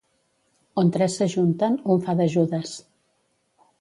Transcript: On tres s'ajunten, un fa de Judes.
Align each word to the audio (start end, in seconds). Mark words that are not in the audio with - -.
On 0.83 0.87
tres 0.95 1.17
s'ajunten, 1.19 1.77
un 1.97 2.03
fa 2.07 2.17
de 2.23 2.27
Judes. 2.37 2.73